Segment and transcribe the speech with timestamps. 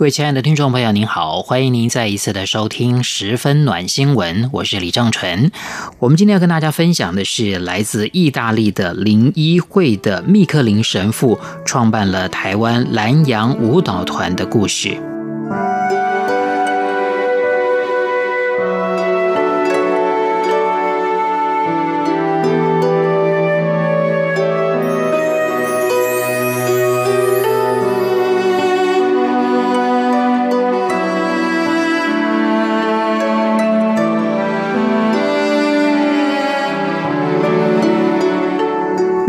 [0.00, 5.52] 各位亲爱的听众朋友，您好，欢迎您再一次的收听《十分暖新闻》，我是李正淳。
[5.98, 15.19] 我们今天要跟大家分享的是来自意大利的零一会的密克林神父创办了台湾蓝洋舞蹈团的故事。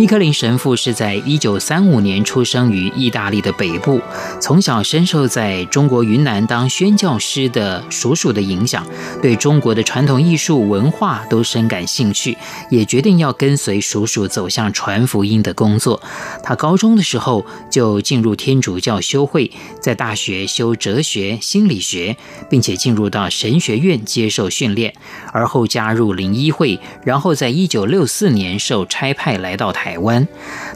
[0.02, 4.02] 密克林神父是在一九三五年出生于意大利的北部，
[4.40, 8.84] 从小深受在中国云南当宣教师的叔叔的影响，
[9.22, 12.36] 对中国的传统艺术文化都深感兴趣，
[12.72, 16.02] 也决定要跟随叔叔走向传福音的工作。
[16.42, 22.18] 他高中的时候就进入天主教修会，在大学修哲学、心理学，
[22.50, 24.96] 并且进入到神学院接受训练，
[25.32, 29.91] 而后加入灵医会，然后在一九六四年受差派来到台。
[29.92, 30.25] 台湾，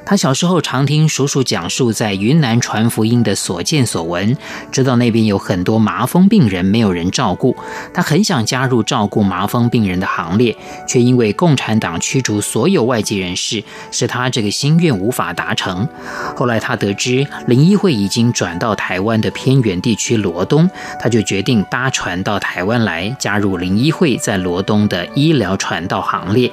[0.05, 4.35] 他小时候常听叔叔讲述在云南传福音的所见所闻，
[4.73, 7.55] 知道那边有很多麻风病人没有人照顾，
[7.93, 10.53] 他很想加入照顾麻风病人的行列，
[10.86, 15.88] 却因为共产党驱逐所有外籍人士，使他这个心愿无法达成。
[16.36, 26.52] 后来他得知林医会已经转到台湾的偏远地区罗东，他就决定搭船到台湾来加入林医会在罗东的医疗传道行列。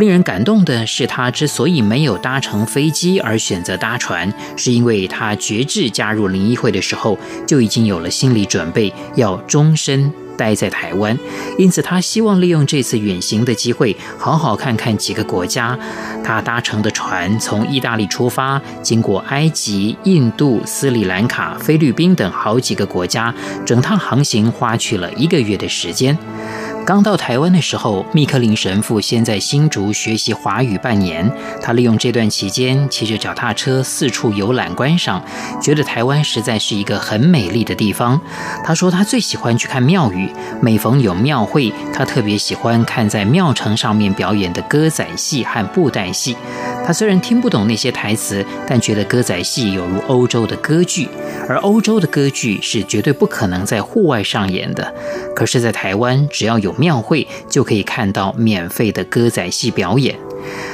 [0.00, 11.16] 令人感动的是，他之所以没有搭乘飞机而选择搭船，是因为他决志加入灵医会的时候就已经有了心理准备，要终身待在台湾。
[11.58, 15.78] 因此，他希望利用这次远行的机会，好好看看几个国家。
[16.24, 23.34] 他搭乘的船从意大利出发，经过埃及、印度、斯里兰卡、菲律宾等好几个国家，
[23.66, 26.16] 整趟航行花去了一个月的时间。
[26.90, 31.30] 刚到台湾的时候，密克林神父先在新竹学习华语半年。
[31.62, 35.22] 他利用这段期间骑着脚踏车四处游览观赏，
[35.62, 38.20] 觉得台湾实在是一个很美丽的地方。
[38.64, 40.28] 他说他最喜欢去看庙宇，
[40.60, 46.36] 每逢有庙会，他特别喜欢看在庙埕上面表演的歌仔戏和布袋戏。
[46.84, 51.08] 他虽然听不懂那些台词，但觉得歌仔戏有如欧洲的歌剧，
[51.48, 54.92] 而欧洲的歌剧是绝对不可能在户外上演的。
[55.36, 60.18] 可是，在台湾，只要有 庙会，就可以看到免费的歌仔戏表演。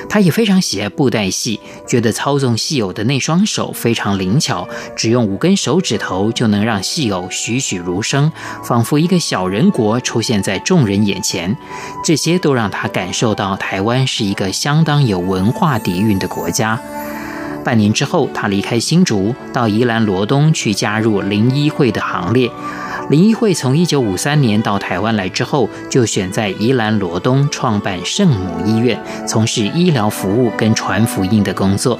[0.08, 1.58] 他也非常喜爱布袋戏，
[1.88, 8.30] 觉得操纵戏偶的那双手非常灵巧，只用五根手指头就能让戏偶栩栩如生，
[8.62, 11.56] 仿佛一个小人国出现在众人眼前。
[12.04, 16.80] 这些都让他感受到台湾是一个相当有文化底蕴的国家。
[17.64, 22.48] 半年之后，他离开新竹，到宜兰罗东去加入灵医会的行列。
[23.08, 31.98] 灵医会从一九五三年到台湾来之后，就选在宜兰罗东创办圣母医院，从事医疗服务跟传福音的工作。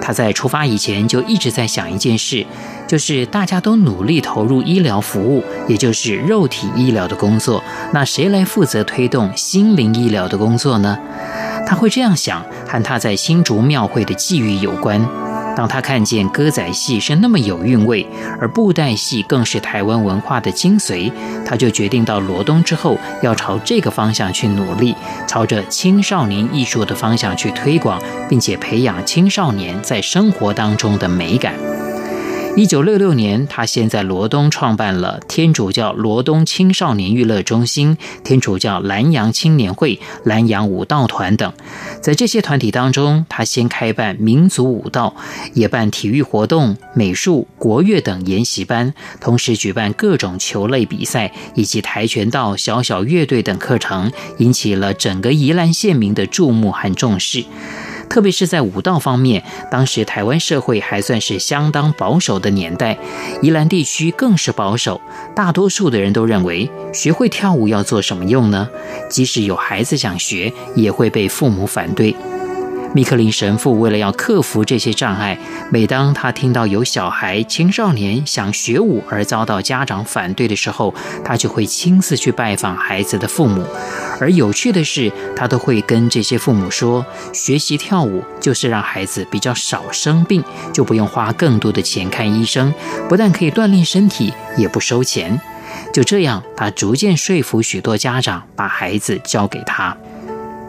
[0.00, 2.46] 他在出发以前就一直在想一件事，
[2.88, 7.62] 就是大家都努力投入医疗服务，也就是肉体医疗的工作，
[7.92, 10.98] 那谁来负责推动心灵医疗的工作呢？
[11.66, 15.06] 他会这样想，和他在新竹庙会的际遇有关。
[15.60, 18.08] 当他看见歌仔戏是那么有韵味，
[18.40, 21.12] 而布袋戏更是台湾文化的精髓，
[21.44, 24.96] 他就决定到罗东之后要朝这个方向去努力，
[25.28, 31.52] 朝着青少年艺术的方向去推广，并且培养青少年在生活当中的美感。
[32.60, 41.50] 一九六六年，他先在罗东创办了天主教罗东青少年娱乐中心、天主教兰阳青年会、兰阳舞蹈团等。
[42.02, 45.16] 在这些团体当中，他先开办民族舞蹈，
[45.54, 48.92] 也办体育活动、美术、国乐等研习班，
[49.22, 57.42] 同时举办各种球类比赛以及跆拳道、小小乐队等课程，引起了整个宜兰县民的注目和重视。
[58.10, 62.98] 特别是在舞蹈方面，当时台湾社会还算是相当保守的年代，
[63.40, 65.00] 宜兰地区更是保守。
[65.34, 68.68] 大多数的人都认为，学会跳舞要做什么用呢？
[69.08, 72.14] 即使有孩子想学，也会被父母反对。
[72.92, 75.38] 密克林神父为了要克服这些障碍，
[75.70, 80.92] 每当他听到有小孩、青少年想学舞而遭到家长反对的时候，
[81.24, 83.64] 他就会亲自去拜访孩子的父母。
[84.20, 90.42] 而有趣的是，他都会跟这些父母说，学习跳舞就是让孩子比较少生病，
[90.72, 92.74] 就不用花更多的钱看医生，
[93.08, 95.40] 不但可以锻炼身体，也不收钱。
[95.92, 99.96] 就这样，他逐渐说服许多家长把孩子交给他。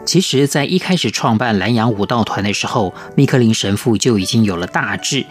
[0.04, 5.24] 其实，在一开始创办蓝洋舞蹈团的时候，密克林神父就已经有了大志，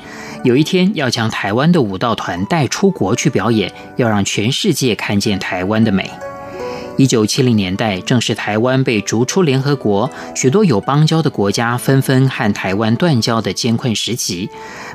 [0.43, 6.09] 有一天要将台湾的舞蹈团带出国去表演，要让全世界看见台湾的美。
[6.97, 14.49] 一九七零年代，正是台湾被逐出联合国，许多有邦交的国家纷纷和台湾断交的艰困时期。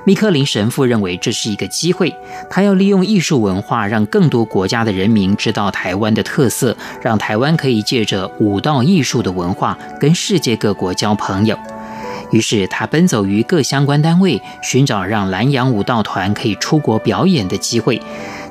[0.05, 2.15] 密克林神父认为这是一个机会，
[2.49, 11.59] 他要利用艺术文化，让更多国家的人民知道台湾的特色，让台湾可以借着舞蹈艺术的文化，跟世界各国交朋友。
[12.33, 18.01] 于是他奔走于各相关单位，寻找让南洋舞蹈团可以出国表演的机会。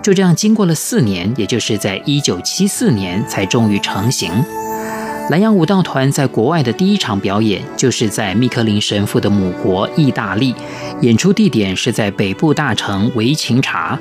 [0.06, 4.30] 就这样，经过了四年，也就是在一九七四年，才终于成型。
[5.32, 10.54] 兰阳舞蹈团在国外的第一场表演，就是在密克林神父的母国意大利，
[11.02, 14.00] 演出地点是在北部大城维琴察。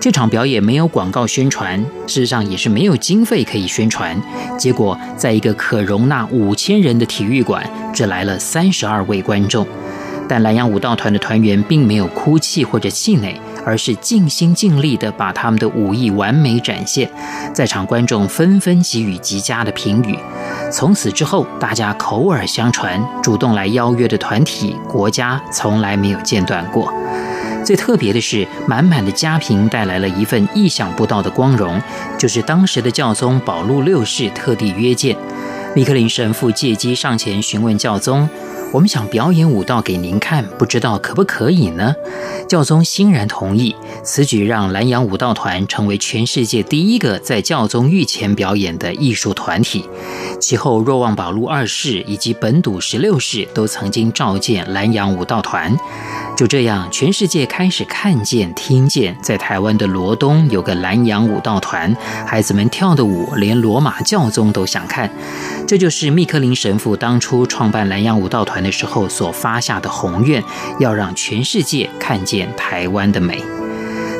[0.00, 1.76] 这场表演没有广告宣传，
[2.06, 4.16] 事实上也是没有经费可以宣传。
[4.56, 9.66] 结果，在一个可容纳五千人的体育馆，只来了三十二位观众。
[10.28, 13.34] 但兰阳舞蹈团的团员并没有哭泣或者气馁。
[13.64, 17.10] 而是尽心尽力地把他们的武艺完美展现，
[17.52, 20.18] 在场观众纷纷给予极佳的评语。
[20.70, 26.92] 从此之后，大家口耳相传，主动来邀约的团体、国家从来没有间断过。
[27.64, 31.80] 最特别的是，满满的家贫带来了一份意想不到的光荣，
[32.18, 35.16] 就是当时的教宗保禄六世特地约见，
[35.74, 38.28] 米克林神父借机上前询问教宗。
[38.72, 41.92] 我们想表演舞蹈给您看，不知道可不可以呢？
[42.48, 43.74] 教宗欣然同意。
[44.04, 49.84] 此举让兰阳舞蹈团成为全世界第一个在教宗御前表演的艺术团体。
[50.40, 55.76] 其后，若望保禄二世以及本笃十六世都曾经召见兰阳舞蹈团。
[56.40, 61.94] 就这样，全世界开始看见、听见，在台湾的罗东有个南洋舞蹈团，
[62.26, 65.10] 孩子们跳的舞，连罗马教宗都想看。
[65.68, 70.42] 这就是密克林神父当初创办南洋舞蹈团的时候所发下的宏愿，
[70.78, 73.59] 要让全世界看见台湾的美。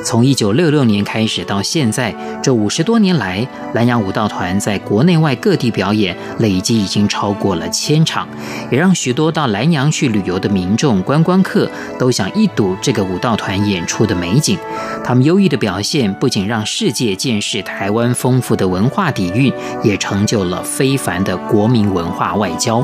[0.02, 8.26] 从一九六六年开始到现在，这五十多年来，兰阳舞蹈团在国内外各地表演，累计已经超过了千场，
[8.70, 14.58] 也让许多到兰阳去旅游的民众、观光客都想一睹这个舞蹈团演出的美景。
[15.05, 19.53] 他们优异的表现，不仅让世界见识台湾丰富的文化底蕴，
[19.85, 22.81] 也成就了非凡的国民文化外交。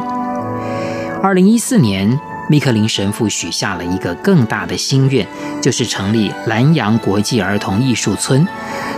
[1.23, 2.19] 二零一四年。
[2.49, 5.27] 密克林神父许下了一个更大的心愿，
[5.61, 8.47] 就是成立兰阳国际儿童艺术村。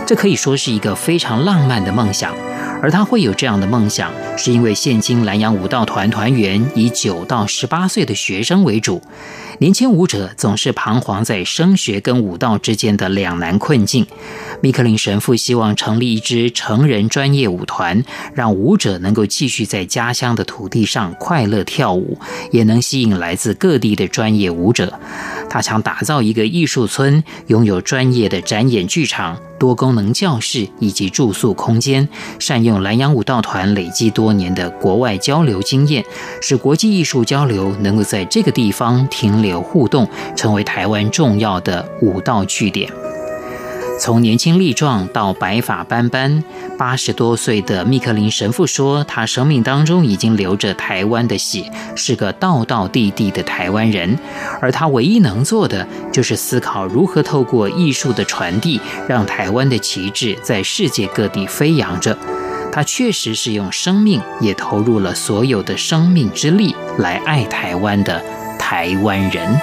[0.05, 2.33] 这可以说是一个非常浪漫的梦想。
[2.81, 9.01] 而他会有这样的梦想，是因为现今兰阳舞蹈团团员以九到十八岁的学生为主。
[9.57, 14.07] 年轻舞者总是彷徨在升学跟舞蹈之间的两难困境。
[14.61, 18.01] 密克林神父希望成立一支成人专业舞团，
[18.33, 22.17] 让舞者能够继续在家乡的土地上快乐跳舞，
[22.51, 24.97] 也能吸引来自各地的专业舞者。
[25.49, 32.07] 他想打造一个艺术村，拥有专业的展演剧场、多功能教室以及住宿空间，
[32.39, 36.05] 善用兰阳舞蹈团累积多多年的国外交流经验，
[36.39, 42.87] 使国际艺术交流能够在这个地方停留互动，成为台湾重要的舞蹈据点。
[43.99, 46.43] 从年轻力壮到白发斑斑，
[46.77, 51.63] 八十多岁的密克林神父说：“他生命当中已经流着台湾的血，
[51.95, 54.15] 是个道道地地的台湾人。
[54.61, 62.15] 而他唯一能做的，就是思考如何透过艺术的传递，让台湾的旗帜在世界各地飞扬着。
[62.71, 68.23] 他确实是用生命，也投入了所有的生命之力来爱台湾的
[68.57, 69.59] 台湾人。”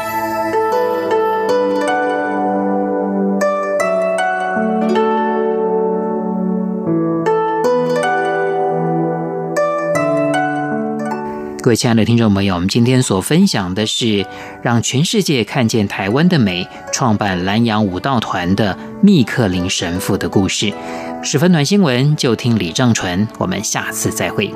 [11.63, 14.25] 各位亲爱的听众朋友，我们今天所分享的是
[14.63, 20.73] 让全世界看见台湾的美，创办兰阳舞蹈团的密克林神父的故事。
[21.27, 23.27] 十分暖新闻，就听李正淳。
[23.37, 24.55] 我们下次再会。